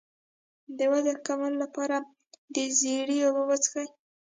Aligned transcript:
د 0.77 0.79
وزن 0.91 1.15
د 1.19 1.21
کمولو 1.25 1.57
لپاره 1.63 1.95
د 2.55 2.57
زیرې 2.77 3.17
اوبه 3.25 3.43
وڅښئ 3.49 3.87